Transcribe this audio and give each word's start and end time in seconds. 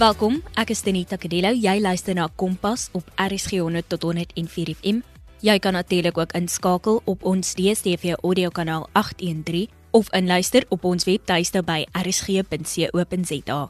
Welkom, 0.00 0.38
ek 0.56 0.70
is 0.72 0.80
Denita 0.80 1.18
Kadello. 1.20 1.50
Jy 1.52 1.74
luister 1.84 2.14
na 2.16 2.30
Kompas 2.40 2.86
op 2.96 3.04
RSG 3.20 3.58
100 3.60 3.84
tot 3.92 4.06
104 4.08 4.70
FM. 4.78 5.02
Jy 5.44 5.56
kan 5.60 5.76
natuurlik 5.76 6.16
ook 6.16 6.32
inskakel 6.38 7.02
op 7.04 7.26
ons 7.28 7.50
DStv 7.58 8.14
audiokanaal 8.22 8.86
813 8.96 9.68
of 9.92 10.08
inluister 10.16 10.64
op 10.72 10.86
ons 10.88 11.04
webtuiste 11.04 11.60
by 11.68 11.84
rsg.co.za. 11.92 13.60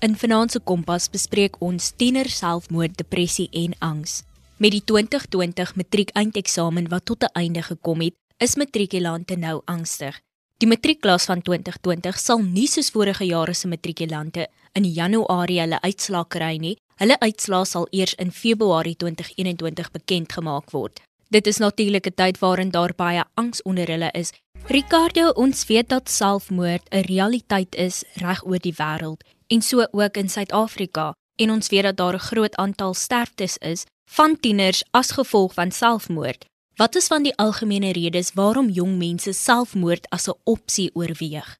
In 0.00 0.16
Vanaand 0.16 0.56
se 0.56 0.64
Kompas 0.64 1.10
bespreek 1.12 1.60
ons 1.60 1.92
tiener 1.92 2.32
selfmoord, 2.32 2.96
depressie 2.96 3.50
en 3.52 3.76
angs. 3.84 4.22
Met 4.56 4.72
die 4.72 4.84
2020 4.88 5.76
matriek 5.76 6.16
eindeksamen 6.16 6.88
wat 6.88 7.04
tot 7.04 7.28
'n 7.28 7.36
einde 7.36 7.60
gekom 7.62 8.00
het, 8.00 8.16
is 8.38 8.56
matrikulante 8.56 9.36
nou 9.36 9.60
angstig. 9.66 10.24
Die 10.60 10.68
matriekklas 10.68 11.24
van 11.24 11.40
2020 11.40 12.18
sal 12.20 12.42
nie 12.44 12.66
soos 12.68 12.90
vorige 12.92 13.24
jare 13.24 13.54
se 13.56 13.68
matrikulante 13.68 14.42
in 14.76 14.84
Januarie 14.84 15.62
hulle 15.62 15.78
uitslae 15.80 16.26
kry 16.28 16.58
nie. 16.60 16.74
Hulle 17.00 17.16
uitslae 17.24 17.64
sal 17.64 17.86
eers 17.96 18.12
in 18.20 18.28
Februarie 18.28 18.92
2021 19.00 19.88
bekend 19.94 20.34
gemaak 20.36 20.74
word. 20.76 21.00
Dit 21.32 21.46
is 21.46 21.62
natuurlik 21.64 22.06
'n 22.06 22.14
tyd 22.14 22.38
waarin 22.38 22.70
daar 22.70 22.92
baie 22.94 23.24
angs 23.34 23.62
onder 23.62 23.86
hulle 23.88 24.10
is. 24.12 24.32
Ricardo, 24.66 25.30
ons 25.30 25.66
weet 25.66 25.88
dat 25.88 26.10
selfmoord 26.10 26.84
'n 26.90 27.06
realiteit 27.08 27.74
is 27.74 28.04
reg 28.14 28.44
oor 28.44 28.58
die 28.58 28.74
wêreld 28.76 29.24
en 29.48 29.62
so 29.62 29.86
ook 29.90 30.16
in 30.16 30.28
Suid-Afrika. 30.28 31.14
En 31.36 31.50
ons 31.50 31.68
weet 31.68 31.82
dat 31.82 31.96
daar 31.96 32.14
'n 32.14 32.28
groot 32.30 32.54
aantal 32.56 32.94
sterftes 32.94 33.56
is 33.58 33.86
van 34.10 34.40
tieners 34.40 34.84
as 34.90 35.10
gevolg 35.10 35.54
van 35.54 35.70
selfmoord. 35.70 36.44
Wat 36.76 36.94
is 36.94 37.06
van 37.06 37.22
die 37.22 37.36
algemene 37.36 37.92
redes 37.92 38.32
waarom 38.34 38.68
jong 38.68 38.96
mense 38.98 39.32
selfmoord 39.32 40.08
as 40.08 40.28
'n 40.28 40.38
opsie 40.44 40.90
oorweeg? 40.94 41.58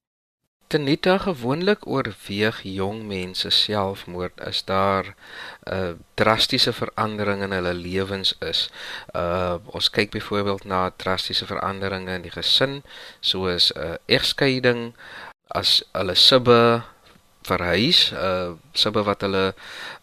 Tenita 0.67 1.19
gewoonlik 1.19 1.87
oorweeg 1.87 2.61
jong 2.63 3.07
mense 3.07 3.51
selfmoord 3.51 4.41
as 4.41 4.65
daar 4.65 5.05
'n 5.07 5.75
uh, 5.75 5.91
drastiese 6.15 6.73
verandering 6.73 7.43
in 7.43 7.51
hulle 7.51 7.75
lewens 7.75 8.37
is. 8.39 8.71
Uh 9.15 9.57
ons 9.65 9.91
kyk 9.91 10.11
byvoorbeeld 10.11 10.65
na 10.65 10.91
drastiese 10.97 11.47
veranderinge 11.47 12.15
in 12.15 12.23
die 12.23 12.31
gesin, 12.31 12.83
soos 13.21 13.73
'n 13.73 13.79
uh, 13.79 13.95
egskeiding, 14.07 14.95
as 15.47 15.83
hulle 15.93 16.15
sibbe 16.15 16.83
verhuis, 17.43 18.13
uh 18.13 18.53
sibbe 18.73 19.03
wat 19.03 19.21
hulle 19.21 19.45
'n 19.53 19.55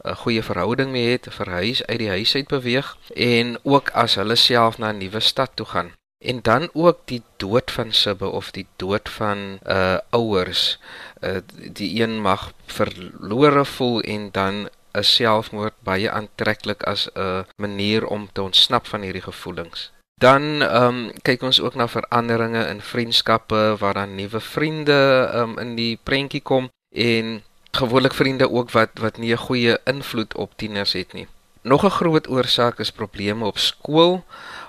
uh, 0.09 0.15
goeie 0.23 0.43
verhouding 0.43 0.91
mee 0.91 1.11
het, 1.11 1.27
verhuis 1.29 1.85
uit 1.85 1.99
die 1.99 2.09
huis 2.09 2.35
uit 2.35 2.47
beweeg 2.47 2.97
en 3.15 3.57
ook 3.63 3.89
as 3.89 4.15
hulle 4.15 4.35
self 4.35 4.77
na 4.77 4.91
'n 4.91 4.97
nuwe 4.97 5.19
stad 5.19 5.51
toe 5.55 5.65
gaan. 5.65 5.91
En 6.25 6.41
dan 6.41 6.69
ook 6.73 6.99
die 7.05 7.21
dood 7.37 7.71
van 7.71 7.91
sibbe 7.93 8.27
of 8.27 8.51
die 8.51 8.67
dood 8.75 9.09
van 9.09 9.59
uh 9.67 9.97
ouers. 10.09 10.79
Uh 11.21 11.41
die 11.71 12.01
een 12.01 12.21
mag 12.21 12.51
verlore 12.65 13.65
voel 13.65 14.01
en 14.01 14.29
dan 14.31 14.69
'n 14.97 15.03
selfmoord 15.03 15.73
baie 15.83 16.09
aantreklik 16.11 16.83
as 16.83 17.09
'n 17.13 17.45
manier 17.55 18.05
om 18.05 18.29
te 18.31 18.41
ontsnap 18.41 18.87
van 18.87 19.01
hierdie 19.01 19.21
gevoelings. 19.21 19.91
Dan 20.17 20.61
ehm 20.61 20.83
um, 20.83 21.11
kyk 21.21 21.41
ons 21.41 21.61
ook 21.61 21.75
na 21.75 21.87
veranderinge 21.87 22.63
in 22.67 22.81
vriendskappe 22.81 23.75
waar 23.79 23.93
dan 23.93 24.15
nuwe 24.15 24.39
vriende 24.39 25.29
ehm 25.33 25.49
um, 25.49 25.59
in 25.59 25.75
die 25.75 25.99
prentjie 26.03 26.41
kom 26.41 26.69
en 26.97 27.43
gewoonlik 27.71 28.13
vriende 28.13 28.51
ook 28.51 28.71
wat 28.71 28.89
wat 28.93 29.17
nie 29.17 29.33
'n 29.33 29.45
goeie 29.47 29.79
invloed 29.83 30.35
op 30.35 30.51
tieners 30.55 30.93
het 30.93 31.13
nie. 31.13 31.27
Nog 31.61 31.83
'n 31.83 31.97
groot 31.99 32.29
oorsaak 32.29 32.79
is 32.79 32.91
probleme 32.91 33.45
op 33.45 33.57
skool 33.57 34.23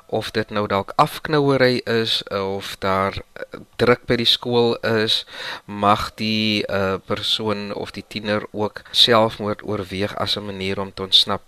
of 0.07 0.31
dit 0.31 0.51
nou 0.51 0.67
dalk 0.67 0.93
afknouery 0.97 1.77
is 1.85 2.23
of 2.29 2.77
daar 2.79 3.15
eh, 3.33 3.61
druk 3.77 4.05
by 4.05 4.17
die 4.17 4.27
skool 4.27 4.77
is, 4.77 5.27
mag 5.65 6.15
die 6.15 6.67
uh, 6.67 6.95
persoon 7.05 7.75
of 7.75 7.91
die 7.91 8.05
tiener 8.09 8.47
ook 8.51 8.83
selfmoord 8.91 9.63
oorweeg 9.63 10.17
as 10.17 10.37
'n 10.37 10.45
manier 10.45 10.81
om 10.81 10.95
te 10.95 11.03
ontsnap. 11.03 11.43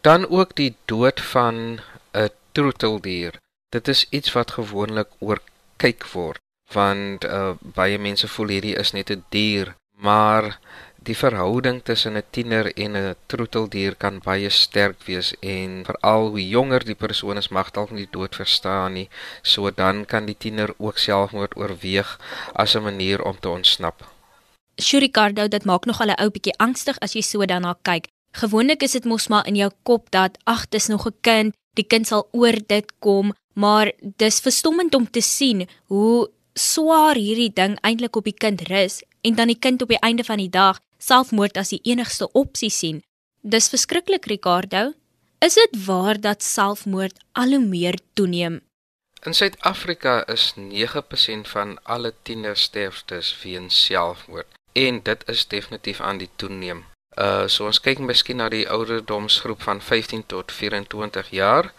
Dan 0.00 0.28
ook 0.28 0.54
die 0.54 0.76
dood 0.84 1.20
van 1.20 1.80
'n 2.12 2.30
troeteldier. 2.52 3.34
Dit 3.68 3.88
is 3.88 4.06
iets 4.10 4.32
wat 4.32 4.50
gewoonlik 4.50 5.08
oorkyk 5.18 6.06
word 6.06 6.40
want 6.72 7.24
uh, 7.24 7.52
baie 7.60 7.98
mense 7.98 8.28
voel 8.28 8.48
hierdie 8.54 8.76
is 8.76 8.92
net 8.92 9.10
'n 9.10 9.24
dier, 9.28 9.74
maar 10.02 10.58
die 11.02 11.16
verhouding 11.16 11.82
tussen 11.82 12.16
'n 12.16 12.22
tiener 12.30 12.66
en 12.76 12.96
'n 12.96 13.14
troeteldier 13.26 13.94
kan 13.94 14.20
baie 14.24 14.50
sterk 14.50 15.02
wees 15.06 15.34
en 15.40 15.84
veral 15.84 16.28
hoe 16.28 16.48
jonger 16.48 16.84
die 16.84 16.94
persoon 16.94 17.36
is 17.36 17.48
mag 17.48 17.70
dalk 17.70 17.90
nie 17.90 18.08
dood 18.10 18.34
verstaan 18.34 18.92
nie, 18.92 19.08
so 19.42 19.70
dan 19.70 20.04
kan 20.04 20.26
die 20.26 20.36
tiener 20.38 20.74
ook 20.78 20.98
selfmoord 20.98 21.56
oorweeg 21.56 22.18
as 22.52 22.74
'n 22.74 22.82
manier 22.82 23.22
om 23.22 23.36
te 23.40 23.48
ontsnap. 23.48 24.08
Shurikardo, 24.80 25.48
dit 25.48 25.64
maak 25.64 25.84
nog 25.84 26.00
al 26.00 26.10
'n 26.10 26.20
ou 26.22 26.30
bietjie 26.30 26.58
angstig 26.58 26.98
as 26.98 27.12
jy 27.12 27.22
so 27.22 27.44
daarna 27.44 27.76
kyk. 27.82 28.06
Gewoonlik 28.32 28.82
is 28.82 28.92
dit 28.92 29.04
mos 29.04 29.28
maar 29.28 29.46
in 29.46 29.56
jou 29.56 29.70
kop 29.82 30.10
dat 30.10 30.38
ag, 30.44 30.68
dis 30.68 30.86
nog 30.86 31.06
'n 31.06 31.16
kind, 31.20 31.54
die 31.74 31.86
kind 31.86 32.06
sal 32.06 32.28
oor 32.32 32.56
dit 32.66 32.92
kom, 32.98 33.32
maar 33.54 33.92
dis 34.00 34.40
verstommend 34.40 34.94
om 34.94 35.10
te 35.10 35.20
sien 35.20 35.68
hoe 35.86 36.30
swaar 36.54 37.16
hierdie 37.16 37.52
ding 37.52 37.78
eintlik 37.80 38.16
op 38.16 38.24
die 38.24 38.36
kind 38.36 38.62
rus 38.68 39.02
en 39.22 39.34
dan 39.34 39.50
die 39.52 39.58
kind 39.58 39.82
op 39.82 39.88
die 39.88 40.00
einde 40.00 40.24
van 40.24 40.38
die 40.38 40.50
dag 40.50 40.80
selfmoord 40.98 41.56
as 41.56 41.72
die 41.72 41.80
enigste 41.82 42.28
opsie 42.32 42.70
sien. 42.70 43.02
Dis 43.42 43.68
verskriklik, 43.68 44.26
Ricardo. 44.26 44.92
Is 45.42 45.54
dit 45.58 45.84
waar 45.86 46.20
dat 46.20 46.42
selfmoord 46.42 47.18
al 47.32 47.56
hoe 47.56 47.64
meer 47.66 47.98
toeneem? 48.14 48.60
In 49.22 49.34
Suid-Afrika 49.34 50.26
is 50.26 50.52
9% 50.56 51.48
van 51.50 51.78
alle 51.82 52.14
tienersterftes 52.22 53.42
weens 53.42 53.84
selfmoord 53.84 54.46
en 54.72 55.02
dit 55.02 55.28
is 55.28 55.46
definitief 55.46 56.00
aan 56.00 56.18
die 56.18 56.30
toeneem. 56.36 56.84
Uh 57.16 57.44
so 57.46 57.66
ons 57.68 57.80
kyk 57.80 57.98
miskien 57.98 58.38
na 58.40 58.48
die 58.48 58.64
ouderdomsgroep 58.68 59.62
van 59.62 59.80
15 59.80 60.26
tot 60.26 60.52
24 60.52 61.28
jaar 61.30 61.72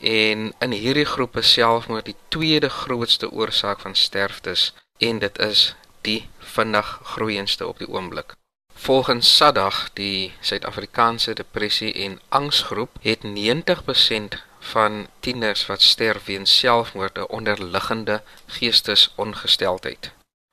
en 0.00 0.50
in 0.58 0.72
hierdie 0.74 1.06
groepe 1.06 1.42
selfmoord 1.42 2.10
die 2.10 2.16
tweede 2.28 2.68
grootste 2.68 3.30
oorsaak 3.30 3.80
van 3.80 3.94
sterftes 3.94 4.72
en 4.98 5.18
dit 5.18 5.38
is 5.38 5.74
die 6.02 6.28
vinnig 6.38 6.98
groeiendste 7.14 7.66
op 7.66 7.78
die 7.78 7.88
oomblik. 7.88 8.34
Volgens 8.74 9.36
SADAG, 9.36 9.90
die 9.94 10.32
Suid-Afrikaanse 10.40 11.34
Depressie 11.34 11.92
en 11.94 12.20
Angsgroep, 12.28 12.98
het 13.00 13.22
90% 13.22 14.42
van 14.72 15.06
tieners 15.20 15.66
wat 15.66 15.82
sterf 15.82 16.24
weens 16.24 16.58
selfmoord 16.58 17.18
'n 17.18 17.28
onderliggende 17.28 18.22
geestesongesteldheid. 18.46 20.10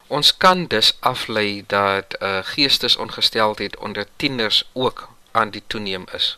Ons 0.10 0.38
kan 0.38 0.66
dus 0.68 0.98
aflei 1.00 1.64
dat 1.68 2.16
uh, 2.20 2.40
geestesongesteldheid 2.42 3.78
onder 3.78 4.08
tieners 4.16 4.64
ook 4.74 5.10
aan 5.32 5.50
die 5.50 5.64
toeneem 5.68 6.06
is. 6.16 6.38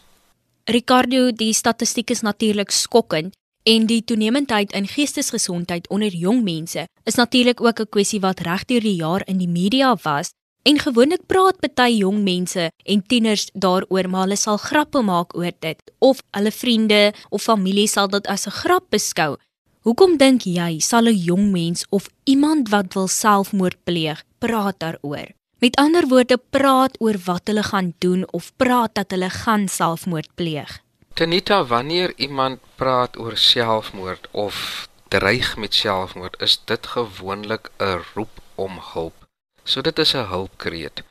Ricardo, 0.63 1.31
die 1.31 1.53
statistiek 1.53 2.09
is 2.09 2.21
natuurlik 2.21 2.69
skokkend 2.69 3.33
en 3.63 3.85
die 3.85 4.03
toenemendheid 4.03 4.71
in 4.71 4.87
geestesgesondheid 4.87 5.87
onder 5.89 6.11
jong 6.11 6.43
mense 6.43 6.85
is 7.03 7.15
natuurlik 7.15 7.61
ook 7.61 7.79
'n 7.79 7.89
kwessie 7.89 8.19
wat 8.19 8.39
regdeur 8.39 8.81
die 8.81 8.95
jaar 8.95 9.21
in 9.25 9.37
die 9.37 9.47
media 9.47 9.95
was 10.03 10.29
en 10.63 10.79
gewoonlik 10.79 11.25
praat 11.25 11.73
baie 11.73 11.97
jong 11.97 12.23
mense 12.23 12.71
en 12.83 13.03
tieners 13.07 13.49
daaroor 13.53 14.09
maar 14.09 14.21
hulle 14.21 14.35
sal 14.35 14.57
grappe 14.57 15.01
maak 15.01 15.35
oor 15.35 15.51
dit 15.59 15.79
of 15.99 16.21
hulle 16.31 16.51
vriende 16.51 17.13
of 17.29 17.41
familie 17.41 17.87
sal 17.87 18.07
dit 18.07 18.27
as 18.27 18.47
'n 18.47 18.51
grap 18.51 18.85
beskou. 18.89 19.37
Hoekom 19.81 20.11
dink 20.21 20.43
jy 20.45 20.77
sal 20.77 21.09
'n 21.09 21.17
jong 21.17 21.45
mens 21.49 21.85
of 21.89 22.05
iemand 22.29 22.69
wat 22.69 22.93
wil 22.93 23.07
selfmoord 23.07 23.77
pleeg, 23.83 24.19
praat 24.37 24.77
daaroor? 24.77 25.33
Met 25.57 25.75
ander 25.75 26.05
woorde, 26.07 26.37
praat 26.37 26.93
oor 27.01 27.17
wat 27.25 27.47
hulle 27.49 27.63
gaan 27.63 27.93
doen 27.97 28.21
of 28.31 28.51
praat 28.61 28.93
dat 28.93 29.11
hulle 29.11 29.29
gaan 29.29 29.67
selfmoord 29.67 30.29
pleeg. 30.35 30.81
Tenita, 31.13 31.65
wanneer 31.65 32.13
iemand 32.15 32.59
praat 32.75 33.17
oor 33.17 33.37
selfmoord 33.37 34.27
of 34.31 34.87
dreig 35.07 35.57
met 35.57 35.73
selfmoord, 35.73 36.37
is 36.41 36.61
dit 36.65 36.87
gewoonlik 36.87 37.71
'n 37.79 38.05
roep 38.13 38.33
om 38.55 38.77
hulp. 38.93 39.17
So 39.63 39.81
dit 39.81 39.97
is 39.99 40.13
'n 40.13 40.29
hulpkreet. 40.29 41.03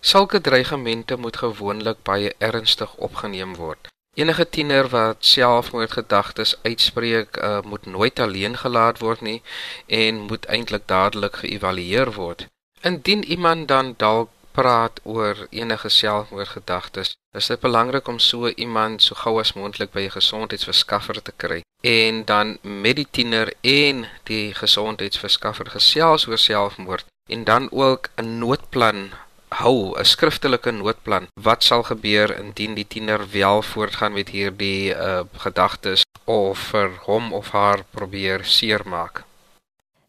Sulke 0.00 0.40
dreigemente 0.40 1.16
moet 1.16 1.36
gewoonlik 1.36 2.02
baie 2.02 2.34
ernstig 2.38 2.94
opgeneem 2.96 3.56
word. 3.56 3.88
Enige 4.14 4.48
tiener 4.48 4.88
wat 4.88 5.16
selfmoordgedagtes 5.24 6.56
uitspreek, 6.62 7.36
uh, 7.36 7.60
moet 7.64 7.86
nooit 7.86 8.18
alleen 8.20 8.56
gelaat 8.56 8.98
word 8.98 9.20
nie 9.20 9.42
en 9.86 10.18
moet 10.28 10.44
eintlik 10.44 10.86
dadelik 10.86 11.36
geëvalueer 11.36 12.12
word. 12.12 12.46
Indien 12.80 13.24
iemand 13.24 13.68
dan 13.68 13.94
dalk 13.96 14.28
praat 14.52 15.00
oor 15.02 15.46
enige 15.50 15.88
selfmoordgedagtes, 15.88 17.16
is 17.32 17.46
dit 17.46 17.60
belangrik 17.60 18.08
om 18.08 18.18
so 18.18 18.48
iemand 18.48 19.02
so 19.02 19.14
gou 19.14 19.38
as 19.40 19.52
moontlik 19.56 19.92
by 19.96 20.02
'n 20.04 20.16
gesondheidsverskaffer 20.18 21.22
te 21.22 21.32
kry 21.36 21.62
en 21.80 22.24
dan 22.24 22.58
met 22.62 22.96
die 22.96 23.08
tiener 23.10 23.52
en 23.60 24.06
die 24.22 24.54
gesondheidsverskaffer 24.54 25.70
gesels 25.70 26.26
oor 26.28 26.38
selfmoord 26.38 27.06
en 27.30 27.44
dan 27.44 27.70
ook 27.70 28.10
'n 28.16 28.38
noodplan 28.38 29.10
hou 29.60 29.94
'n 29.98 30.04
skriftelike 30.04 30.70
noodplan. 30.70 31.26
Wat 31.40 31.62
sal 31.62 31.82
gebeur 31.82 32.38
indien 32.38 32.74
die 32.74 32.86
tiener 32.86 33.30
wel 33.30 33.62
voortgaan 33.62 34.12
met 34.12 34.28
hierdie 34.28 34.94
uh 34.94 35.22
gedagtes 35.36 36.02
of 36.24 36.58
vir 36.58 36.90
hom 37.06 37.32
of 37.32 37.50
haar 37.50 37.84
probeer 37.90 38.44
seermaak? 38.44 39.24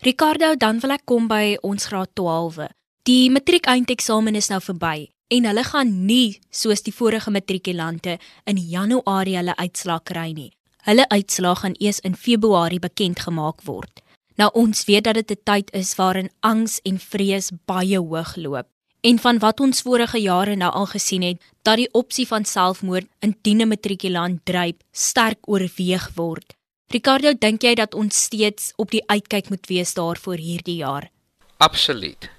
Ricardo, 0.04 0.56
dan 0.56 0.80
wil 0.80 0.92
ek 0.92 1.06
kom 1.06 1.28
by 1.28 1.58
ons 1.62 1.86
graad 1.86 2.10
12. 2.14 2.68
Die 3.04 3.32
matriek 3.32 3.66
eindeksamen 3.66 4.36
is 4.36 4.50
nou 4.52 4.60
verby 4.62 5.10
en 5.28 5.46
hulle 5.46 5.64
gaan 5.64 6.06
nie 6.06 6.40
soos 6.52 6.84
die 6.84 6.94
vorige 6.94 7.32
matrikulante 7.32 8.18
in 8.44 8.58
Januarie 8.58 9.38
hulle 9.38 9.56
uitslag 9.56 10.04
kry 10.04 10.32
nie. 10.32 10.52
Hulle 10.84 11.08
uitslag 11.10 11.64
gaan 11.64 11.76
eers 11.80 12.00
in 12.04 12.16
Februarie 12.16 12.80
bekend 12.84 13.24
gemaak 13.24 13.64
word. 13.64 14.04
Nou 14.36 14.50
ons 14.54 14.86
weet 14.86 15.04
dat 15.04 15.16
dit 15.16 15.32
'n 15.32 15.44
tyd 15.44 15.72
is 15.72 15.96
waarin 15.96 16.30
angs 16.40 16.80
en 16.84 17.00
vrees 17.00 17.52
baie 17.66 17.98
hoog 17.98 18.36
loop. 18.36 18.73
En 19.04 19.20
van 19.20 19.40
wat 19.40 19.60
ons 19.60 19.82
vorige 19.84 20.20
jare 20.24 20.56
nou 20.56 20.72
al 20.72 20.86
gesien 20.86 21.24
het, 21.28 21.42
dat 21.68 21.76
die 21.76 21.90
opsie 21.92 22.24
van 22.28 22.46
selfmoord 22.46 23.08
indien 23.20 23.62
'n 23.62 23.68
matrikulant 23.68 24.40
dryp 24.46 24.84
sterk 24.92 25.40
oorweeg 25.42 26.12
word. 26.16 26.56
Ricardo, 26.88 27.34
dink 27.34 27.62
jy 27.62 27.74
dat 27.76 27.94
ons 27.94 28.24
steeds 28.24 28.72
op 28.76 28.92
die 28.92 29.04
uitkyk 29.06 29.50
moet 29.50 29.68
wees 29.68 29.94
daarvoor 29.94 30.38
hierdie 30.38 30.76
jaar? 30.76 31.10
Absoluut. 31.58 32.30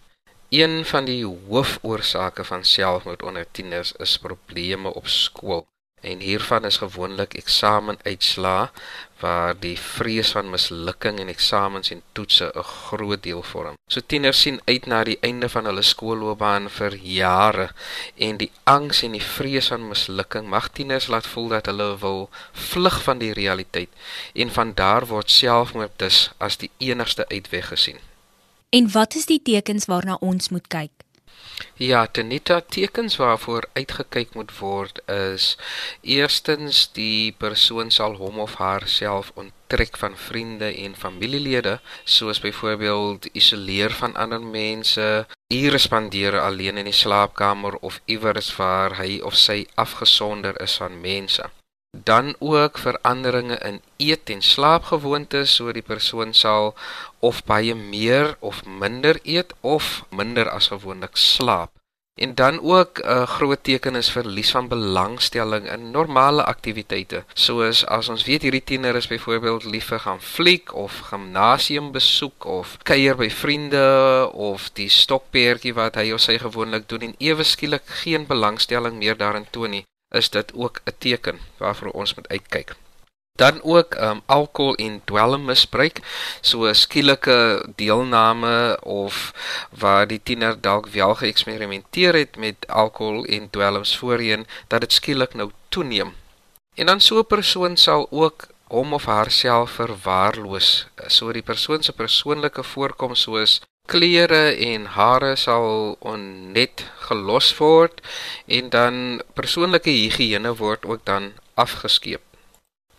Een 0.48 0.84
van 0.84 1.04
die 1.04 1.24
hoofoorsake 1.26 2.44
van 2.44 2.64
selfmoord 2.64 3.22
onder 3.22 3.46
tieners 3.50 3.92
is 3.92 4.18
probleme 4.18 4.94
op 4.94 5.06
skool. 5.06 5.66
En 6.04 6.20
hiervan 6.20 6.64
is 6.68 6.76
gewoonlik 6.76 7.34
eksamenuitslae 7.40 8.68
waar 9.20 9.54
die 9.60 9.76
vrees 9.80 10.32
van 10.36 10.50
mislukking 10.52 11.18
in 11.22 11.30
eksamens 11.32 11.90
en 11.94 12.02
toetse 12.12 12.50
'n 12.54 12.62
groot 12.62 13.22
deel 13.22 13.42
vorm. 13.42 13.78
So 13.88 14.00
tieners 14.06 14.40
sien 14.40 14.60
uit 14.64 14.86
na 14.86 15.04
die 15.04 15.18
einde 15.20 15.48
van 15.48 15.64
hulle 15.64 15.82
skoolloopbaan 15.82 16.68
vir 16.70 16.96
jare 16.96 17.68
en 18.16 18.36
die 18.36 18.50
angs 18.64 19.02
en 19.02 19.12
die 19.12 19.22
vrees 19.22 19.68
van 19.72 19.88
mislukking 19.88 20.48
mag 20.48 20.68
tieners 20.68 21.06
laat 21.06 21.26
voel 21.26 21.48
dat 21.48 21.66
hulle 21.66 21.98
wil 21.98 22.30
vlug 22.52 23.02
van 23.02 23.18
die 23.18 23.32
realiteit 23.32 23.88
en 24.34 24.50
van 24.50 24.74
daar 24.74 25.06
word 25.06 25.30
selfmoord 25.30 26.02
as 26.38 26.56
die 26.56 26.70
enigste 26.78 27.28
uitweg 27.28 27.68
gesien. 27.68 27.98
En 28.68 28.90
wat 28.92 29.14
is 29.14 29.26
die 29.26 29.42
tekens 29.42 29.84
waarna 29.84 30.16
ons 30.20 30.48
moet 30.48 30.66
kyk? 30.66 31.03
Ja, 31.76 32.06
tenita 32.06 32.60
tekens 32.60 33.16
waarvoor 33.16 33.64
uitgekyk 33.72 34.34
moet 34.34 34.52
word 34.58 35.00
is 35.14 35.56
eerstens 36.00 36.92
die 36.98 37.32
persoon 37.44 37.90
sal 37.90 38.14
hom 38.20 38.38
of 38.44 38.54
haarself 38.62 39.32
onttrek 39.34 39.98
van 40.02 40.16
vriende 40.26 40.70
en 40.84 40.94
familielede, 40.96 41.80
soos 42.04 42.40
byvoorbeeld 42.46 43.26
isoleer 43.32 43.90
van 44.02 44.14
ander 44.26 44.42
mense, 44.42 45.26
ure 45.48 45.78
spandeer 45.78 46.38
alleen 46.40 46.78
in 46.78 46.90
die 46.90 47.00
slaapkamer 47.02 47.76
of 47.90 48.00
iewers 48.04 48.54
waar 48.56 48.98
hy 49.02 49.18
of 49.32 49.34
sy 49.34 49.60
afgesonder 49.74 50.60
is 50.68 50.78
van 50.82 51.00
mense 51.00 51.50
dan 52.02 52.34
ook 52.38 52.78
veranderinge 52.78 53.58
in 53.58 53.80
eet 53.96 54.30
en 54.30 54.42
slaapgewoontes 54.42 55.54
so 55.54 55.72
die 55.72 55.82
persoon 55.82 56.34
sal 56.34 56.74
of 57.18 57.44
baie 57.44 57.74
meer 57.74 58.36
of 58.40 58.64
minder 58.64 59.20
eet 59.22 59.54
of 59.60 60.04
minder 60.10 60.50
as 60.50 60.66
gewoonlik 60.74 61.16
slaap. 61.16 61.70
En 62.14 62.34
dan 62.34 62.60
ook 62.60 62.98
'n 62.98 63.08
uh, 63.08 63.26
groot 63.26 63.62
teken 63.62 63.94
is 63.94 64.10
verlies 64.10 64.50
van 64.50 64.68
belangstelling 64.68 65.70
in 65.72 65.90
normale 65.90 66.44
aktiwiteite 66.44 67.24
soos 67.34 67.86
as 67.86 68.08
ons 68.08 68.24
weet 68.24 68.42
hierdie 68.42 68.64
tiener 68.64 68.94
is 68.96 69.06
byvoorbeeld 69.06 69.64
lief 69.64 69.86
vir 69.86 70.00
gaan 70.00 70.20
fliek 70.20 70.74
of 70.74 71.00
gimnasium 71.10 71.92
besoek 71.92 72.44
of 72.44 72.78
kuier 72.82 73.16
by 73.16 73.30
vriende 73.30 73.86
of 74.32 74.70
die 74.72 74.88
stokperdjie 74.88 75.74
wat 75.74 75.94
hy 75.94 76.12
of 76.12 76.20
sy 76.20 76.38
gewoonlik 76.38 76.88
doen 76.88 77.00
en 77.00 77.14
ewe 77.18 77.42
skielik 77.42 77.86
geen 77.86 78.26
belangstelling 78.26 78.94
meer 78.98 79.16
daarin 79.16 79.46
toon 79.50 79.70
nie 79.70 79.84
is 80.14 80.30
dit 80.30 80.52
ook 80.54 80.80
'n 80.84 80.94
teken 80.98 81.38
waarvoor 81.56 81.90
ons 81.90 82.14
moet 82.14 82.28
uitkyk. 82.28 82.76
Dan 83.36 83.62
ook 83.62 83.94
um 83.94 84.20
alkohol 84.26 84.74
en 84.74 85.00
dwelmmisbruik, 85.04 86.00
so 86.40 86.72
skielike 86.72 87.66
deelname 87.76 88.78
of 88.82 89.34
waar 89.70 90.06
die 90.06 90.20
tiener 90.22 90.60
dalk 90.60 90.86
wel 90.86 91.14
geëksperimenteer 91.14 92.14
het 92.14 92.36
met 92.36 92.68
alkohol 92.68 93.24
en 93.24 93.50
dwelms 93.50 93.96
voorheen 93.98 94.46
dat 94.66 94.80
dit 94.80 94.92
skielik 94.92 95.34
nou 95.34 95.50
toeneem. 95.68 96.14
En 96.74 96.86
dan 96.86 97.00
so 97.00 97.18
'n 97.18 97.26
persoon 97.26 97.76
sal 97.76 98.06
ook 98.10 98.46
hom 98.66 98.92
of 98.92 99.04
haarself 99.04 99.70
verwaarloos. 99.70 100.86
So 101.06 101.32
die 101.32 101.42
persoon 101.42 101.82
se 101.82 101.92
persoonlike 101.92 102.62
voorkoms 102.62 103.22
soos 103.22 103.60
klere 103.86 104.56
en 104.56 104.86
hare 104.96 105.34
sal 105.36 105.96
onnet 106.00 106.84
gelos 107.08 107.50
word 107.58 108.00
en 108.58 108.70
dan 108.76 109.00
persoonlike 109.38 109.92
higiëne 109.92 110.54
word 110.60 110.86
ook 110.88 111.04
dan 111.04 111.32
afgeskeep. 111.54 112.22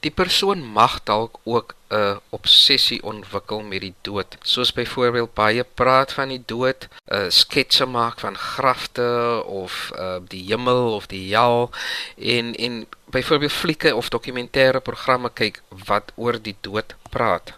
Die 0.05 0.13
persoon 0.13 0.61
mag 0.61 0.99
dalk 1.09 1.39
ook 1.43 1.73
'n 1.89 2.19
obsessie 2.29 3.01
ontwikkel 3.03 3.61
met 3.61 3.81
die 3.81 3.93
dood, 4.01 4.37
soos 4.41 4.73
byvoorbeeld 4.73 5.33
baie 5.33 5.63
praat 5.63 6.13
van 6.13 6.29
die 6.29 6.43
dood, 6.45 6.87
'n 7.09 7.31
sketse 7.31 7.85
maak 7.85 8.19
van 8.19 8.37
grafte 8.37 9.41
of 9.45 9.91
uh, 9.97 10.17
die 10.27 10.43
hemel 10.45 10.93
of 10.93 11.07
die 11.07 11.33
hel 11.35 11.71
en 12.17 12.53
en 12.55 12.85
byvoorbeeld 13.05 13.51
flieke 13.51 13.95
of 13.95 14.09
dokumentêre 14.09 14.79
programme 14.79 15.29
kyk 15.33 15.61
wat 15.69 16.11
oor 16.15 16.41
die 16.41 16.57
dood 16.61 16.95
praat. 17.09 17.53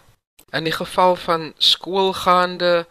In 0.52 0.64
die 0.64 0.72
geval 0.72 1.16
van 1.16 1.52
skoolgaande 1.58 2.86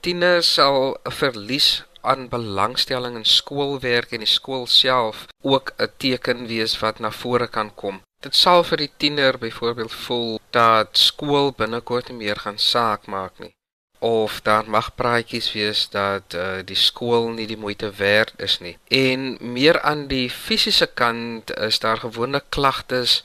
tieners 0.00 0.52
sal 0.54 0.98
'n 1.04 1.10
verlies 1.10 1.84
aan 2.00 2.28
belangstelling 2.28 3.16
in 3.16 3.24
skoolwerk 3.24 4.12
en 4.12 4.24
die 4.24 4.34
skool 4.38 4.66
self 4.66 5.26
ook 5.42 5.72
'n 5.76 5.92
teken 5.96 6.46
wees 6.46 6.78
wat 6.78 6.98
na 6.98 7.10
vore 7.10 7.48
kan 7.48 7.74
kom. 7.74 8.02
Dit 8.20 8.34
sal 8.36 8.64
vir 8.64 8.76
die 8.76 8.92
tiener 8.96 9.38
byvoorbeeld 9.38 9.92
voel 9.92 10.40
dat 10.50 10.98
skool 10.98 11.52
binnekort 11.52 12.08
nie 12.08 12.16
meer 12.16 12.36
gaan 12.36 12.58
saak 12.58 13.06
maak 13.06 13.38
nie 13.38 13.54
of 14.00 14.40
daar 14.40 14.64
mag 14.64 14.94
praatjies 14.94 15.52
wees 15.52 15.88
dat 15.92 16.34
uh, 16.34 16.64
die 16.64 16.76
skool 16.76 17.28
nie 17.36 17.46
die 17.46 17.58
moeite 17.60 17.90
werd 17.96 18.32
is 18.40 18.58
nie. 18.64 18.76
En 18.88 19.36
meer 19.40 19.80
aan 19.80 20.06
die 20.08 20.30
fisiese 20.32 20.88
kant 20.88 21.52
is 21.56 21.78
daar 21.78 22.00
gewone 22.00 22.42
klagtes 22.48 23.20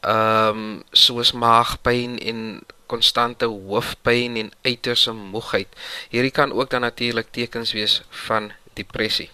ehm 0.00 0.58
um, 0.58 0.82
soos 0.90 1.32
maagpyn 1.32 2.18
en 2.18 2.40
konstante 2.86 3.46
hoofpyn 3.46 4.36
en 4.36 4.50
uiterse 4.62 5.12
moegheid. 5.12 5.68
Hierdie 6.10 6.34
kan 6.34 6.52
ook 6.52 6.70
dan 6.70 6.80
natuurlik 6.80 7.30
tekens 7.30 7.72
wees 7.72 8.02
van 8.26 8.52
depressie. 8.74 9.30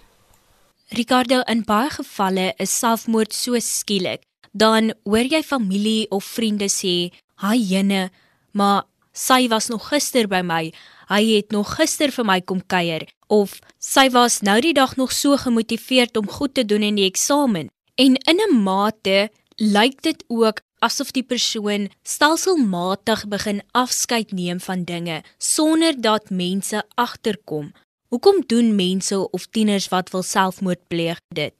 Ricardo, 0.88 1.40
in 1.48 1.64
baie 1.64 1.90
gevalle 1.90 2.52
is 2.60 2.72
selfmoord 2.78 3.32
so 3.32 3.56
skielik, 3.58 4.24
dan 4.52 4.92
hoor 5.04 5.24
jy 5.24 5.42
familie 5.42 6.10
of 6.10 6.24
vriende 6.24 6.68
sê, 6.68 7.12
"Haai 7.40 7.60
jene, 7.60 8.10
maar 8.52 8.84
sy 9.12 9.48
was 9.48 9.68
nog 9.68 9.88
gister 9.88 10.28
by 10.28 10.40
my. 10.44 10.72
Hy 11.08 11.22
het 11.36 11.52
nog 11.52 11.76
gister 11.76 12.10
vir 12.10 12.24
my 12.24 12.40
kom 12.40 12.62
kuier." 12.66 13.06
Of 13.28 13.60
sy 13.78 14.10
was 14.10 14.40
nou 14.40 14.60
die 14.60 14.74
dag 14.74 14.96
nog 14.96 15.12
so 15.12 15.36
gemotiveerd 15.36 16.16
om 16.16 16.28
goed 16.28 16.54
te 16.54 16.64
doen 16.64 16.82
in 16.82 16.94
die 16.94 17.08
eksamen. 17.08 17.70
En 17.94 18.16
in 18.16 18.40
'n 18.40 18.62
mate 18.62 19.30
lyk 19.56 20.02
dit 20.02 20.24
ook 20.28 20.60
asof 20.82 21.12
die 21.14 21.22
persoon 21.22 21.90
stelselmatig 22.02 23.28
begin 23.28 23.62
afskeid 23.70 24.32
neem 24.32 24.60
van 24.60 24.84
dinge 24.84 25.22
sonder 25.38 26.00
dat 26.00 26.30
mense 26.30 26.82
agterkom. 26.94 27.72
Hoekom 28.08 28.42
doen 28.46 28.74
mense 28.74 29.30
of 29.30 29.46
tieners 29.46 29.88
wat 29.88 30.10
wil 30.10 30.22
selfmoord 30.22 30.82
pleeg 30.88 31.20
dit? 31.28 31.54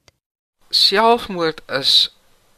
Selfmoord 0.69 1.61
is 1.67 2.11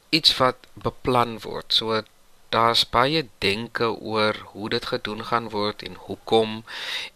iets 0.10 0.38
wat 0.38 0.68
beplan 0.74 1.40
word. 1.40 1.74
So 1.74 2.02
daar's 2.50 2.90
baie 2.90 3.28
denke 3.38 3.90
oor 4.00 4.36
hoe 4.52 4.70
dit 4.70 4.86
gedoen 4.86 5.24
gaan 5.26 5.50
word 5.50 5.84
en 5.84 5.96
hoekom 5.96 6.64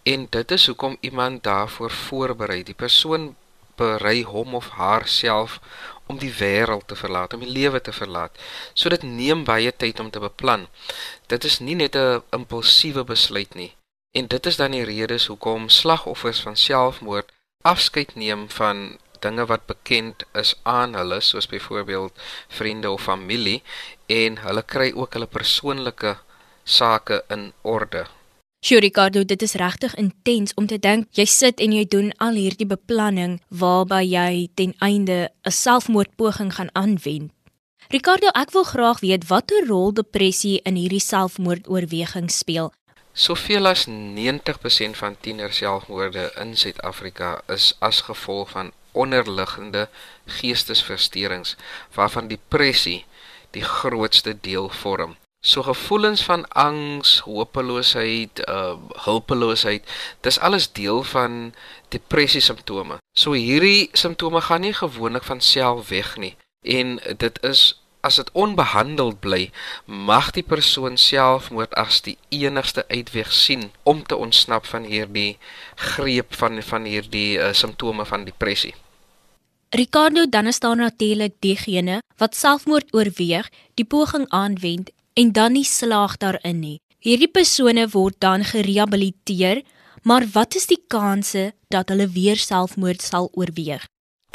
en 0.04 0.28
dit 0.30 0.52
is 0.52 0.66
hoekom 0.68 0.98
iemand 1.00 1.44
daarvoor 1.44 1.92
voorberei. 1.92 2.64
Die 2.64 2.74
persoon 2.74 3.36
berei 3.76 4.24
hom 4.24 4.56
of 4.56 4.70
haarself 4.70 5.60
om 6.06 6.18
die 6.18 6.34
wêreld 6.34 6.88
te 6.88 6.96
verlaat, 6.96 7.34
om 7.34 7.44
die 7.46 7.56
lewe 7.60 7.82
te 7.82 7.94
verlaat. 7.94 8.38
So 8.74 8.90
dit 8.90 9.04
neem 9.04 9.44
baie 9.48 9.72
tyd 9.72 10.00
om 10.00 10.10
te 10.10 10.20
beplan. 10.20 10.68
Dit 11.28 11.46
is 11.50 11.60
nie 11.60 11.76
net 11.76 11.96
'n 11.96 12.24
impulsiewe 12.40 13.04
besluit 13.04 13.54
nie. 13.56 13.76
En 14.12 14.28
dit 14.28 14.46
is 14.46 14.56
dan 14.56 14.72
die 14.72 14.84
redes 14.84 15.26
hoekom 15.26 15.70
slagoffers 15.70 16.40
van 16.40 16.56
selfmoord 16.58 17.32
afskeid 17.62 18.16
neem 18.16 18.50
van 18.50 18.98
dinge 19.22 19.46
wat 19.46 19.66
bekend 19.66 20.24
is 20.34 20.56
aan 20.64 20.96
hulle, 20.96 21.22
soos 21.22 21.48
byvoorbeeld 21.48 22.20
vriende 22.48 22.92
of 22.92 23.04
familie, 23.04 23.62
en 24.08 24.38
hulle 24.46 24.64
kry 24.64 24.92
ook 24.96 25.14
hulle 25.14 25.28
persoonlike 25.28 26.18
sake 26.64 27.24
in 27.28 27.52
orde. 27.62 28.06
Sjoe 28.60 28.80
Ricardo, 28.80 29.24
dit 29.24 29.42
is 29.42 29.54
regtig 29.54 29.96
intens 29.96 30.54
om 30.60 30.66
te 30.68 30.76
dink 30.80 31.08
jy 31.16 31.24
sit 31.26 31.62
en 31.64 31.72
jy 31.72 31.86
doen 31.88 32.10
al 32.20 32.36
hierdie 32.36 32.68
beplanning 32.68 33.38
waarby 33.48 34.02
jy 34.04 34.50
ten 34.60 34.74
einde 34.84 35.32
'n 35.48 35.52
selfmoordpoging 35.52 36.52
gaan 36.56 36.74
aanwend. 36.74 37.32
Ricardo, 37.88 38.28
ek 38.36 38.52
wil 38.52 38.64
graag 38.64 39.00
weet 39.00 39.28
watter 39.28 39.66
rol 39.66 39.94
depressie 39.94 40.60
in 40.64 40.76
hierdie 40.76 41.00
selfmoordoorweging 41.00 42.30
speel. 42.30 42.74
Soveel 43.14 43.66
as 43.66 43.88
90% 43.88 44.98
van 44.98 45.16
tiener 45.20 45.54
selfmoorde 45.54 46.32
in 46.36 46.56
Suid-Afrika 46.56 47.42
is 47.48 47.74
as 47.80 48.02
gevolg 48.02 48.50
van 48.50 48.72
onderliggende 48.92 49.90
geestesversteurings 50.26 51.56
waarvan 51.94 52.28
depressie 52.28 53.06
die 53.52 53.64
grootste 53.64 54.38
deel 54.42 54.70
vorm. 54.70 55.16
So 55.46 55.64
gevoelens 55.64 56.24
van 56.24 56.48
angs, 56.48 57.20
hopeloosheid, 57.20 58.44
uh 58.50 58.76
hulpeloosheid, 59.06 59.88
dis 60.22 60.40
alles 60.40 60.72
deel 60.72 61.04
van 61.04 61.54
depressie 61.88 62.42
simptome. 62.42 62.98
So 63.18 63.32
hierdie 63.32 63.90
simptome 63.92 64.42
gaan 64.42 64.62
nie 64.62 64.74
gewoonlik 64.74 65.24
van 65.24 65.42
self 65.42 65.90
weg 65.90 66.18
nie 66.18 66.36
en 66.62 67.00
dit 67.18 67.44
is 67.44 67.82
as 68.02 68.16
dit 68.16 68.30
onbehandeld 68.32 69.20
bly, 69.20 69.50
mag 69.86 70.32
die 70.32 70.44
persoon 70.44 70.98
selfmoord 70.98 71.74
as 71.80 72.02
die 72.06 72.18
enigste 72.30 72.86
uitweg 72.88 73.32
sien 73.34 73.72
om 73.84 74.04
te 74.04 74.16
ontsnap 74.16 74.66
van 74.66 74.86
hierdie 74.88 75.38
greep 75.76 76.36
van 76.40 76.62
van 76.64 76.88
hierdie 76.88 77.38
uh, 77.38 77.52
simptome 77.54 78.06
van 78.06 78.24
depressie. 78.24 78.76
Ricardo 79.70 80.26
dan 80.30 80.48
is 80.48 80.60
daar 80.60 80.76
natuurlik 80.76 81.36
diegene 81.40 82.02
wat 82.18 82.36
selfmoord 82.36 82.94
oorweeg, 82.94 83.50
die 83.74 83.86
poging 83.86 84.26
aanwend 84.30 84.90
en 85.14 85.32
dan 85.32 85.52
nie 85.52 85.66
slaag 85.66 86.18
daarin 86.18 86.60
nie. 86.60 86.80
Hierdie 87.00 87.32
persone 87.32 87.86
word 87.88 88.16
dan 88.20 88.44
gerehabiliteer, 88.44 89.62
maar 90.04 90.26
wat 90.34 90.56
is 90.56 90.68
die 90.68 90.82
kanse 90.88 91.54
dat 91.68 91.90
hulle 91.90 92.10
weer 92.12 92.38
selfmoord 92.38 93.02
sal 93.02 93.30
oorweeg? 93.32 93.86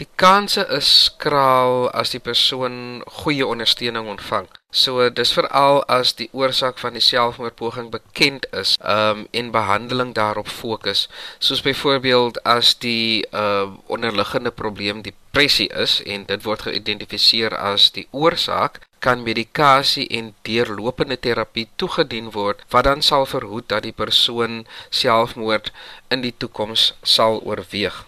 Die 0.01 0.09
kanse 0.19 0.63
is 0.75 0.89
skraal 1.05 1.85
as 1.95 2.11
die 2.11 2.19
persoon 2.19 3.03
goeie 3.21 3.47
ondersteuning 3.47 4.09
ontvang. 4.11 4.49
So 4.75 5.05
dis 5.19 5.31
veral 5.37 5.85
as 5.97 6.17
die 6.19 6.27
oorsaak 6.35 6.81
van 6.83 6.97
die 6.99 7.03
selfmoordpoging 7.09 7.93
bekend 7.93 8.49
is, 8.61 8.73
um 8.95 9.21
en 9.41 9.53
behandeling 9.55 10.11
daarop 10.17 10.49
fokus. 10.51 11.05
Soos 11.39 11.63
byvoorbeeld 11.63 12.41
as 12.43 12.73
die 12.83 13.23
uh 13.43 13.71
onderliggende 13.87 14.51
probleem 14.51 15.05
depressie 15.07 15.69
is 15.85 16.01
en 16.15 16.25
dit 16.31 16.43
word 16.49 16.67
geïdentifiseer 16.67 17.55
as 17.55 17.87
die 17.95 18.09
oorsaak, 18.11 18.81
kan 18.99 19.23
medikasie 19.23 20.09
en 20.19 20.33
deurlopende 20.49 21.21
terapie 21.29 21.69
toegedien 21.77 22.33
word 22.39 22.67
wat 22.75 22.91
dan 22.91 23.07
sal 23.11 23.29
verhoed 23.31 23.71
dat 23.71 23.87
die 23.87 23.95
persoon 23.95 24.65
selfmoord 24.91 25.71
in 26.11 26.27
die 26.27 26.35
toekoms 26.35 26.89
sal 27.15 27.39
oorweeg 27.45 28.03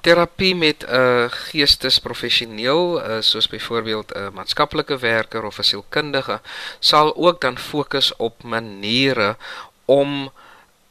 terapie 0.00 0.54
met 0.54 0.84
'n 0.84 0.94
uh, 0.94 1.24
geestesprofessioneel 1.28 2.98
uh, 2.98 3.20
soos 3.20 3.48
byvoorbeeld 3.48 4.12
'n 4.14 4.18
uh, 4.18 4.30
maatskaplike 4.30 4.98
werker 4.98 5.44
of 5.44 5.58
'n 5.58 5.62
sielkundige 5.62 6.40
sal 6.78 7.16
ook 7.16 7.40
dan 7.40 7.58
fokus 7.58 8.16
op 8.16 8.42
maniere 8.42 9.36
om 9.84 10.32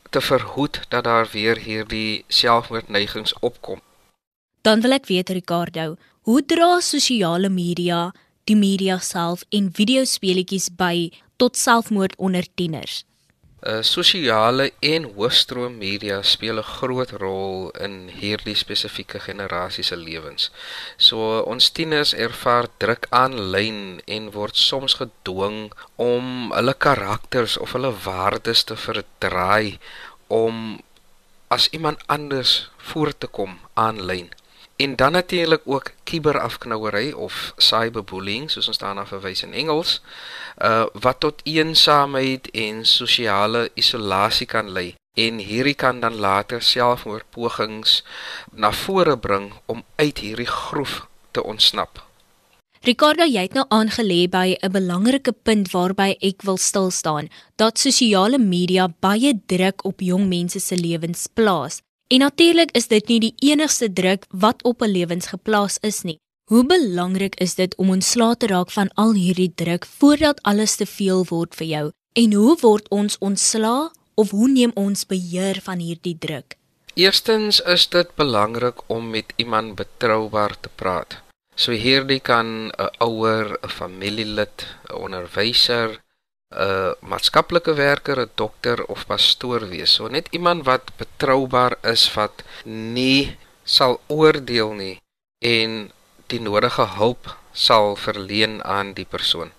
te 0.10 0.22
verhoed 0.22 0.80
dat 0.88 1.04
daar 1.04 1.28
weer 1.32 1.58
hierdie 1.58 2.24
selfmoordneigings 2.28 3.34
opkom. 3.40 3.82
Dan 4.62 4.82
wil 4.82 4.92
ek 4.92 5.06
weet 5.06 5.30
Ricardo, 5.30 5.96
hoe 6.22 6.46
dra 6.46 6.80
sosiale 6.80 7.50
media, 7.50 8.12
die 8.44 8.56
media 8.56 8.98
self 8.98 9.44
en 9.50 9.70
videospeletjies 9.74 10.70
by 10.76 11.12
tot 11.36 11.58
selfmoord 11.58 12.16
onder 12.18 12.46
tieners? 12.56 13.09
Uh 13.60 13.82
sosiale 13.84 14.72
en 14.80 15.04
hoofstroom 15.16 15.78
media 15.78 16.22
speel 16.24 16.58
'n 16.60 16.64
groot 16.64 17.12
rol 17.12 17.70
in 17.86 18.08
hierdie 18.08 18.56
spesifieke 18.56 19.20
generasie 19.20 19.84
se 19.84 19.98
lewens. 19.98 20.52
So 20.98 21.42
ons 21.44 21.70
tieners 21.70 22.14
ervaar 22.14 22.68
druk 22.78 23.08
aanlyn 23.10 24.02
en 24.08 24.32
word 24.32 24.56
soms 24.56 24.94
gedwing 25.02 25.74
om 25.96 26.52
hulle 26.52 26.74
karakters 26.74 27.58
of 27.58 27.72
hulle 27.76 27.92
waardes 27.92 28.64
te 28.64 28.76
verdraai 28.76 29.78
om 30.28 30.80
as 31.50 31.68
iemand 31.72 32.00
anders 32.08 32.72
voor 32.78 33.18
te 33.18 33.28
kom 33.28 33.60
aanlyn. 33.74 34.30
En 34.80 34.96
dan 34.96 35.12
natuurlik 35.12 35.62
ook 35.66 35.92
kiberafknouery 36.04 37.12
of 37.12 37.54
cyberbullying 37.58 38.52
soos 38.52 38.68
ons 38.72 38.78
daarna 38.80 39.04
verwys 39.06 39.44
in 39.44 39.54
Engels, 39.54 39.98
uh 40.64 40.86
wat 41.04 41.20
tot 41.20 41.42
eensaamheid 41.44 42.48
en 42.52 42.86
sosiale 42.88 43.70
isolasie 43.74 44.48
kan 44.48 44.72
lei. 44.72 44.94
En 45.20 45.42
hierdie 45.44 45.76
kan 45.76 46.00
dan 46.00 46.16
later 46.16 46.62
selfmoordpogings 46.62 48.04
na 48.52 48.72
vore 48.72 49.18
bring 49.18 49.52
om 49.66 49.84
uit 49.96 50.18
hierdie 50.18 50.48
groef 50.48 51.08
te 51.32 51.44
ontsnap. 51.44 52.06
Ricardo, 52.88 53.28
jy 53.28 53.42
het 53.50 53.58
nou 53.60 53.66
aangelê 53.76 54.30
by 54.32 54.56
'n 54.64 54.72
belangrike 54.72 55.36
punt 55.44 55.72
waarby 55.76 56.16
ek 56.22 56.42
wil 56.48 56.58
stil 56.58 56.92
staan, 56.92 57.28
dat 57.56 57.80
sosiale 57.80 58.38
media 58.38 58.88
baie 59.00 59.42
druk 59.46 59.84
op 59.86 60.00
jong 60.00 60.28
mense 60.28 60.60
se 60.60 60.76
lewens 60.76 61.28
plaas. 61.28 61.82
En 62.10 62.20
natuurlik 62.20 62.72
is 62.72 62.88
dit 62.90 63.08
nie 63.08 63.20
die 63.22 63.34
enigste 63.52 63.86
druk 63.94 64.24
wat 64.44 64.64
op 64.64 64.82
'n 64.82 64.90
lewens 64.90 65.28
geplaas 65.28 65.78
is 65.90 66.02
nie. 66.02 66.18
Hoe 66.50 66.66
belangrik 66.66 67.36
is 67.36 67.56
dit 67.56 67.76
om 67.76 67.90
ontslae 67.90 68.38
te 68.38 68.48
raak 68.48 68.72
van 68.72 68.90
al 68.94 69.14
hierdie 69.14 69.52
druk 69.56 69.86
voordat 69.86 70.42
alles 70.42 70.76
te 70.76 70.86
veel 70.86 71.26
word 71.26 71.56
vir 71.56 71.68
jou? 71.68 71.92
En 72.14 72.34
hoe 72.34 72.58
word 72.60 72.90
ons 72.90 73.18
ontslae 73.18 73.92
of 74.14 74.30
hoe 74.30 74.50
neem 74.50 74.72
ons 74.74 75.06
beheer 75.06 75.62
van 75.62 75.78
hierdie 75.78 76.18
druk? 76.20 76.58
Eerstens 76.94 77.62
is 77.62 77.88
dit 77.88 78.16
belangrik 78.16 78.82
om 78.88 79.10
met 79.10 79.34
iemand 79.36 79.76
betroubaar 79.76 80.60
te 80.60 80.70
praat. 80.76 81.22
So 81.56 81.72
hierdie 81.72 82.20
kan 82.20 82.72
'n 82.72 82.90
ouer, 83.00 83.60
'n 83.62 83.70
familielid, 83.70 84.66
'n 84.90 84.94
onderwyser, 84.94 86.02
'n 86.52 86.96
maatskaplike 87.12 87.74
werker, 87.74 88.20
'n 88.22 88.32
dokter 88.36 88.78
of 88.94 89.06
pastoor 89.06 89.62
wees. 89.74 89.92
So 89.94 90.08
net 90.08 90.28
iemand 90.38 90.66
wat 90.66 90.92
betroubaar 90.98 91.78
is 91.82 92.14
wat 92.14 92.44
nie 92.98 93.38
sal 93.64 94.02
oordeel 94.08 94.74
nie 94.74 94.98
en 95.40 95.92
die 96.28 96.42
nodige 96.42 96.86
hulp 97.00 97.38
sal 97.54 97.96
verleen 97.96 98.64
aan 98.64 98.94
die 98.94 99.06
persoon. 99.06 99.52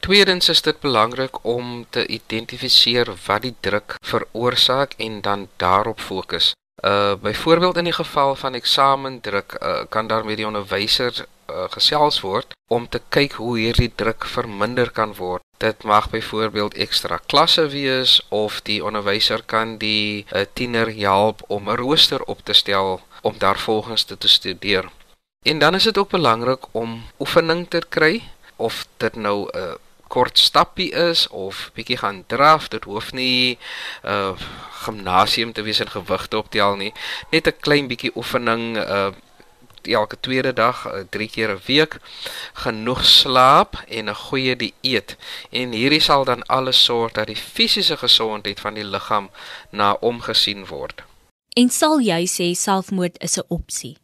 Tweedens 0.00 0.48
is 0.48 0.62
dit 0.62 0.78
belangrik 0.80 1.44
om 1.44 1.86
te 1.90 2.06
identifiseer 2.06 3.08
wat 3.26 3.42
die 3.42 3.56
druk 3.60 3.96
veroorsaak 4.00 4.94
en 5.06 5.20
dan 5.20 5.48
daarop 5.56 6.00
fokus. 6.00 6.52
Uh 6.80 7.14
byvoorbeeld 7.20 7.76
in 7.76 7.84
die 7.84 7.92
geval 7.92 8.34
van 8.34 8.54
eksamendruk 8.54 9.56
uh, 9.62 9.80
kan 9.88 10.06
daar 10.06 10.24
met 10.24 10.36
die 10.36 10.46
onderwyser 10.46 11.26
uh, 11.50 11.64
gesels 11.70 12.20
word 12.20 12.54
om 12.66 12.88
te 12.88 13.00
kyk 13.08 13.32
hoe 13.32 13.58
hierdie 13.58 13.92
druk 13.94 14.24
verminder 14.24 14.90
kan 14.90 15.14
word. 15.14 15.42
Dit 15.56 15.82
mag 15.82 16.10
byvoorbeeld 16.10 16.74
ekstra 16.74 17.18
klasse 17.26 17.66
wees 17.68 18.20
of 18.28 18.60
die 18.62 18.84
onderwyser 18.84 19.42
kan 19.42 19.78
die 19.78 20.26
uh, 20.30 20.44
tiener 20.52 20.92
help 20.94 21.42
om 21.46 21.70
'n 21.70 21.76
rooster 21.76 22.22
op 22.22 22.44
te 22.44 22.52
stel 22.52 23.00
om 23.22 23.34
daarvolgens 23.38 24.04
te, 24.04 24.18
te 24.18 24.28
studeer. 24.28 24.90
En 25.42 25.58
dan 25.58 25.74
is 25.74 25.82
dit 25.82 25.98
ook 25.98 26.10
belangrik 26.10 26.66
om 26.70 27.02
oefening 27.18 27.68
te 27.68 27.82
kry 27.88 28.22
of 28.56 28.86
dit 28.96 29.14
nou 29.14 29.50
uh, 29.54 29.74
kort 30.08 30.38
stappie 30.38 30.90
is 30.92 31.28
of 31.28 31.70
bietjie 31.74 31.96
gaan 31.96 32.24
draf, 32.26 32.68
dit 32.68 32.84
hoef 32.84 33.12
nie 33.12 33.58
uh, 34.04 34.34
gimnasium 34.84 35.52
te 35.52 35.62
wees 35.62 35.80
en 35.80 35.90
gewigte 35.90 36.36
optel 36.36 36.76
nie. 36.76 36.92
Net 37.30 37.46
'n 37.46 37.60
klein 37.60 37.88
bietjie 37.88 38.14
oefening 38.16 38.76
uh 38.76 39.10
elke 39.88 40.20
tweede 40.20 40.52
dag, 40.52 40.86
uh, 40.86 41.00
drie 41.10 41.28
keer 41.28 41.50
'n 41.50 41.60
week, 41.66 41.96
genoeg 42.52 43.04
slaap 43.04 43.84
en 43.88 44.08
'n 44.08 44.14
goeie 44.14 44.56
dieet. 44.56 45.16
En 45.50 45.72
hierdie 45.72 46.00
sal 46.00 46.24
dan 46.24 46.42
alles 46.46 46.84
sorg 46.84 47.12
dat 47.12 47.26
die 47.26 47.36
fisiese 47.36 47.96
gesondheid 47.96 48.60
van 48.60 48.74
die 48.74 48.84
liggaam 48.84 49.30
na 49.70 49.92
omgesien 50.00 50.66
word. 50.66 51.02
En 51.56 51.70
sal 51.70 52.00
jy 52.00 52.26
sê 52.26 52.54
selfmoord 52.54 53.18
is 53.18 53.38
'n 53.38 53.44
opsie? 53.48 53.96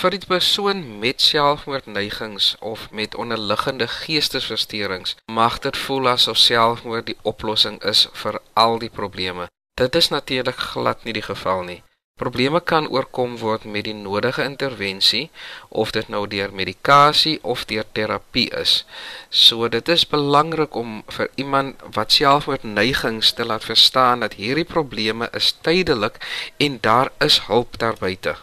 Vir 0.00 0.14
die 0.14 0.26
persoon 0.26 0.98
met 0.98 1.20
selfmoordneigings 1.20 2.56
of 2.60 2.88
met 2.90 3.14
onderliggende 3.14 3.88
geestesversteurings, 3.88 5.16
mag 5.26 5.58
dit 5.58 5.76
voel 5.76 6.08
asof 6.08 6.36
selfmoord 6.36 7.06
die 7.06 7.18
oplossing 7.22 7.76
is 7.84 8.06
vir 8.22 8.40
al 8.52 8.78
die 8.78 8.88
probleme. 8.88 9.50
Dit 9.74 9.94
is 9.94 10.08
natuurlik 10.08 10.56
glad 10.72 11.04
nie 11.04 11.12
die 11.12 11.26
geval 11.26 11.62
nie. 11.68 11.82
Probleme 12.20 12.60
kan 12.60 12.88
oorkom 12.88 13.36
word 13.40 13.62
met 13.64 13.86
die 13.88 13.94
nodige 13.96 14.44
intervensie 14.44 15.30
of 15.68 15.92
dit 15.96 16.08
nou 16.12 16.26
deur 16.28 16.52
medikasie 16.52 17.38
of 17.42 17.64
deur 17.70 17.86
terapie 17.92 18.48
is. 18.56 18.74
So 19.28 19.68
dit 19.68 19.88
is 19.88 20.04
belangrik 20.08 20.76
om 20.76 21.00
vir 21.16 21.30
iemand 21.34 21.80
wat 21.96 22.12
selfmoordneigings 22.12 23.32
te 23.32 23.48
laat 23.48 23.64
verstaan 23.64 24.20
dat 24.20 24.36
hierdie 24.42 24.68
probleme 24.76 25.30
is 25.32 25.54
tydelik 25.64 26.20
en 26.56 26.78
daar 26.80 27.12
is 27.18 27.40
hulp 27.48 27.80
daar 27.80 27.96
buite. 28.00 28.36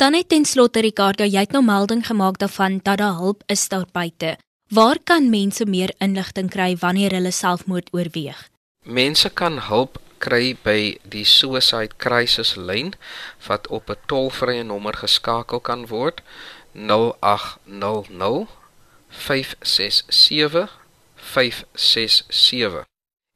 Dan 0.00 0.12
net 0.16 0.28
ten 0.32 0.46
slotte 0.48 0.80
Ricardo, 0.80 1.26
jy 1.28 1.42
het 1.44 1.52
nou 1.52 1.60
melding 1.60 2.00
gemaak 2.06 2.38
daarvan 2.40 2.78
dat 2.80 2.98
daar 3.02 3.18
hulp 3.20 3.42
is 3.52 3.68
daar 3.68 3.84
buite. 3.92 4.38
Waar 4.72 4.96
kan 5.04 5.28
mense 5.28 5.66
meer 5.68 5.92
inligting 5.98 6.48
kry 6.48 6.76
wanneer 6.80 7.12
hulle 7.12 7.30
selfmoord 7.30 7.90
oorweeg? 7.92 8.48
Mense 8.84 9.28
kan 9.28 9.58
hulp 9.66 9.98
kry 10.24 10.56
by 10.64 10.96
die 11.04 11.24
suicide 11.28 11.98
crisis 12.00 12.54
lyn 12.56 12.94
wat 13.46 13.68
op 13.68 13.90
'n 13.90 14.00
tolvrye 14.06 14.62
nommer 14.62 14.96
geskakel 14.96 15.60
kan 15.60 15.86
word 15.86 16.22
0800 16.72 18.48
567 19.08 20.80
567 21.14 22.84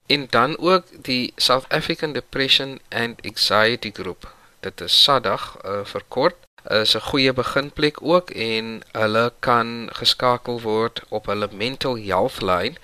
en 0.06 0.26
dan 0.30 0.58
ook 0.58 0.84
die 1.04 1.32
South 1.36 1.68
African 1.68 2.12
Depression 2.12 2.80
and 2.88 3.20
Anxiety 3.24 3.90
Group 3.92 4.32
dit 4.60 4.80
is 4.80 5.02
SADAG 5.02 5.56
uh, 5.64 5.84
verkort 5.84 6.43
is 6.70 6.94
'n 6.94 7.00
goeie 7.00 7.32
beginplek 7.32 8.02
ook 8.02 8.30
en 8.30 8.82
hulle 8.92 9.32
kan 9.38 9.88
geskakel 9.92 10.60
word 10.60 11.02
op 11.08 11.26
hulle 11.26 11.48
mental 11.52 11.96
health 11.96 12.40
lyn 12.40 12.76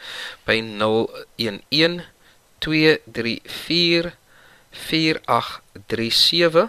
by 0.45 0.77
011 0.79 2.01
234 2.59 4.13
4837 4.71 6.69